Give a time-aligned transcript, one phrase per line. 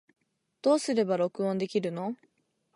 [0.63, 2.15] どうすれば録音できるの